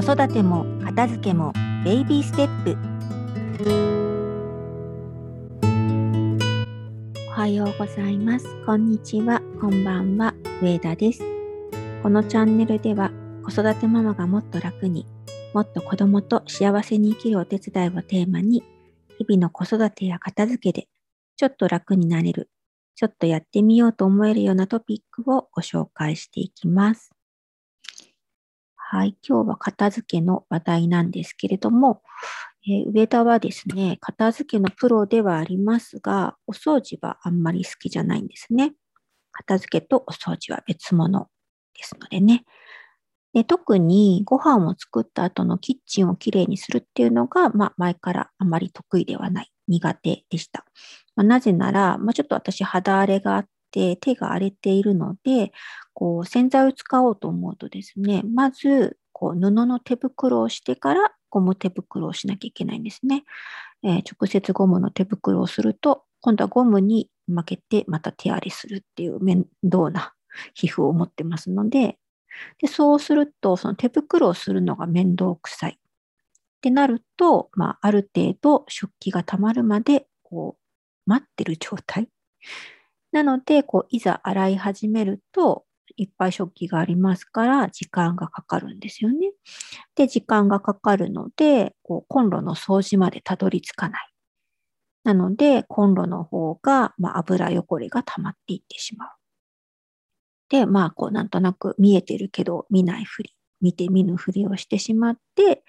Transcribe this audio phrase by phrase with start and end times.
[0.00, 1.52] 子育ても片付けも
[1.84, 2.76] ベイビーステップ。
[7.26, 8.46] おはようございます。
[8.64, 9.42] こんにちは。
[9.60, 10.34] こんばんは。
[10.62, 11.24] 上田です。
[12.04, 13.10] このチャンネルでは
[13.42, 15.04] 子育てママがもっと楽に
[15.52, 18.62] もっと子供と幸せに生きるお手伝いをテーマに
[19.18, 20.86] 日々の子育てや片付けで
[21.36, 22.50] ちょっと楽になれる
[22.94, 27.17] ちょっとやってみようと思えるようなトピックをご紹介していきます。
[28.90, 32.00] はい、今日は片付けの話題なんですけれども、
[32.66, 38.72] えー、上田はですね、片付けのプロではありますが、お掃除はあんまり好きじゃないんですね。
[39.30, 41.28] 片付けとお掃除は別物
[41.76, 42.46] ですのでね。
[43.34, 50.64] で特にご飯を作った後のキッチンをきれいにするっていうのが、まあ、前からあまり得意ではない、苦手でした。
[51.14, 55.52] まあ、なぜなら、まあ、ちょっと私肌荒れがあって手が荒れているので、
[55.94, 63.24] こう洗剤を使おうと思うとですね、まずこう布の手袋をしてからゴム手袋をしなきゃいけないんですね。
[63.84, 70.12] えー、直接ゴムの手袋をすると、今度はゴムに負けてまた手荒れするっていう面倒な
[70.54, 71.98] 皮膚を持ってますので、
[72.60, 75.78] でそうすると、その手袋をするのが面倒くさい。
[75.78, 82.08] ってなると、まあ、ある程度食器が溜まるまでこう待ってる状態。
[83.12, 85.64] なので、こういざ洗い始めると、
[85.96, 89.32] いっぱい食器がありますから時間がかかるんですよね。
[89.96, 94.08] で、時間がかかるので、こうコンロの掃除までたどり着かない。
[95.04, 99.08] なので、コンロの方が、まあ、油汚れが溜まっていってしまう。
[100.50, 105.64] で、まあ、こう、なんとなく見えてるけど、見ないふり、見て見ぬふりをしてしまって、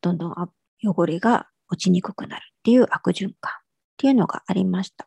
[0.00, 0.34] どんどん
[0.82, 3.60] 汚れが落ちにくくなるっていう悪循環っ
[3.98, 5.06] ていうのがありました。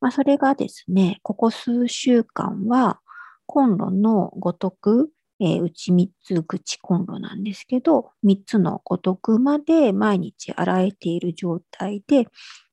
[0.00, 3.00] まあ、それがですね、ここ数週間は、
[3.46, 12.26] コンロのごとく、えー、内3つ口コンロなんですけど、3つのごとくまで毎日洗えている状態で、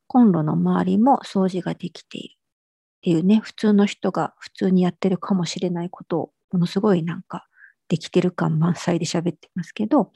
[0.07, 2.37] コンロの周りも掃除ができているっ
[3.01, 7.47] ていうね、普通の人が普通にやってるかもしれないことを、ものすごいなんか
[7.87, 10.11] できてる感満載で喋ってますけど、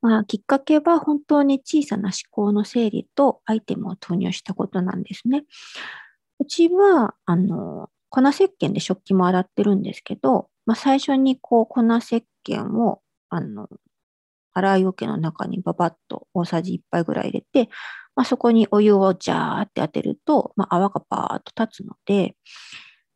[0.00, 5.44] まあ、きっかけは本当に小さな思考の整理とアイテムを投入したことなんですね。
[6.38, 13.68] うちは、あの、粉石鹸で食器も洗ってるんですけど、まあ、最初にこう粉石鹸をあの
[14.52, 17.70] 洗い桶の中にババッと大さじ1杯ぐらい入れて、
[18.16, 22.36] まあ、そこにお湯をジャーって当てると、まあ、泡がバーッと立つので、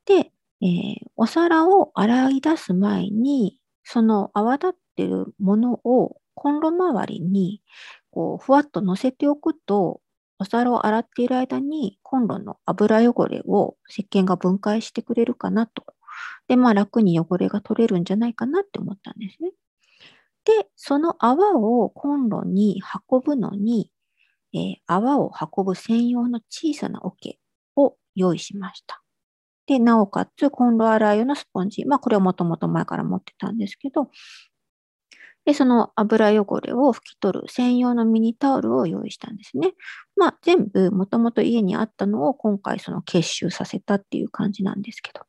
[0.06, 0.30] で、
[0.62, 7.62] えー、お皿を洗い出す前に、その泡立ってるものをコンロ周りに
[8.10, 10.00] こうふわっと乗せておくと、
[10.38, 15.84] お皿を洗っている間にコンロの油汚れを石鹸が分解してくれるかなと。
[16.48, 19.52] で、まあ楽に汚れが取れるんじゃないかなって思ったんですね。
[20.44, 23.90] で、その泡をコンロに運ぶのに、
[24.52, 27.38] えー、泡を運ぶ専用の小さな桶
[27.76, 29.02] を用意しました。
[29.66, 31.86] で、なおかつコンロ洗い用のスポンジ。
[31.86, 34.10] まあこれはもともと前から持ってたんですけど、
[35.44, 39.74] で、その油汚れを拭き取る専用のミニタオルを用意したんですね。
[40.16, 45.20] まあ、全部もともと家にあったのを今回その結集させたっていう感じなんですけど。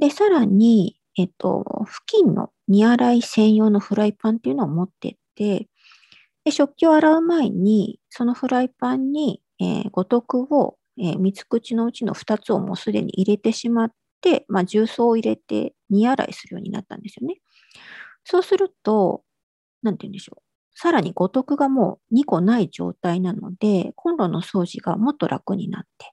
[0.00, 5.68] で、さらに、えっと、付近の煮洗い専用のフライパンっていうのを持ってって、
[6.44, 13.92] で食器を洗う前に、そのフライパンに、えー、五徳を、えー、三つ口のうちの2つをもうすでに入れてしまっ
[14.22, 17.40] て、まあ、重曹を入れて煮洗いするようになったんですよね。
[18.30, 19.22] そうすると、
[19.82, 20.42] なんて言うんでしょう。
[20.74, 26.12] さらに五徳がもう2個ない状態なので、コンロの掃除がもっと楽になって、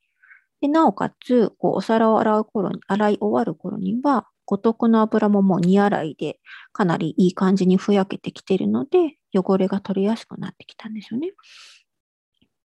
[0.61, 6.39] でなおかつ、こうお皿を洗う頃に、洗い終わる頃には、五徳の油ももう煮洗いで
[6.71, 11.31] かなりいい感じにふやけてきてるので、汚れが取りやすくなってきたんですよね。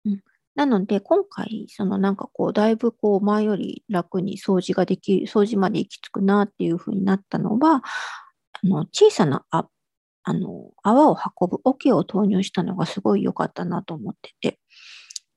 [0.04, 0.21] うん、
[0.56, 7.82] なので、今回、そのなんかこう、だいぶこう、前より楽に掃除ができる、掃除まで行き着くなっていうふうになったのは、
[8.64, 9.66] あの小さなあ
[10.24, 14.59] あの泡を運ぶ桶を投入したのがすごい良かったなと思ってて。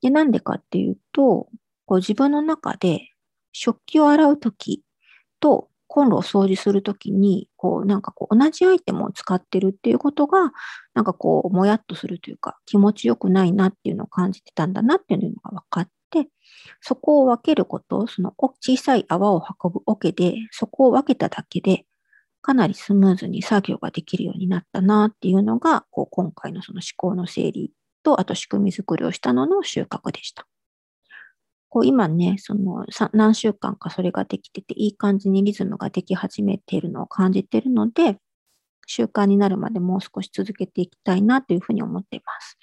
[0.01, 1.48] で、なんでかっていうと、
[1.86, 3.10] こう自分の中で
[3.54, 4.84] 食器を洗うとき
[5.40, 10.51] とコンロを掃除するときに、こうなんかこう同じアイテムを使ってるっていうことが、
[10.94, 16.28] なんかこうもやっとするというか気持ちよくないなっていうのを感じてたんだなっていうのが分かって、
[16.81, 21.86] そこを分けること、その小さい泡を運ぶ桶で、そこを分けただけで、
[22.42, 27.72] かなりスムーズに作業ができるようになったなっていうのが、こう今回のその思考の整理
[28.04, 30.48] と、あと仕組み作りをしたのの収穫でした。
[31.70, 38.18] こう今ね、その何週間かそれができてて、いい感じにリズムができ始めているのを感じているので、
[38.88, 42.58] 習慣になるまでもう少し続けていきたいなというふうに思っています。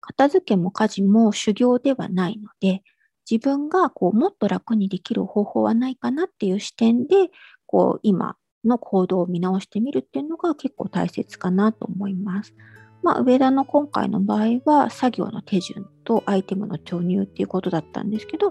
[0.00, 2.82] 片付けも家事も修行ではないので、
[3.28, 7.30] 自分がこうもっと楽にできる方法はないかなっていう視点で、
[7.66, 12.54] こう今の行動を見直してみるっていうのが結構大切かなと思います。
[13.02, 18.50] まあ、上田の今回の場合は作業の手順とアイテムの投入っていうことだったんですけど、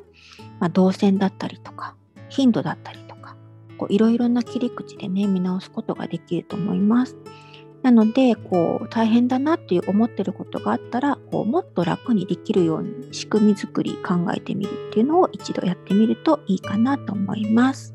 [0.59, 1.95] まあ、動線だったりとか
[2.29, 3.35] 頻度だったりとか
[3.89, 7.17] いろいろな切り口でね見直すことができると思います。
[7.83, 17.93] なのでこう大変だなっていう思ってることがあったらこうもっと楽にできるように仕組み作り考えてみるっていうのを一度やってみるといいかなと思います。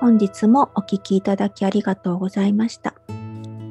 [0.00, 2.94] 本日もお聴きいただきありがとうございました。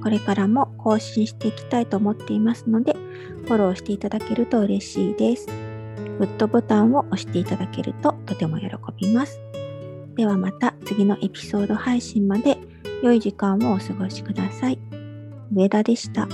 [0.02, 5.48] これからも更新していきたいと思っていますので、フォローしていただけると嬉しいです。
[6.18, 8.68] グッドボタンを押していただけるととても喜
[9.00, 9.40] びます。
[10.16, 12.58] ではまた次のエピソード配信まで
[13.04, 14.80] 良い時間をお過ごしください。
[15.54, 16.28] 上田でした。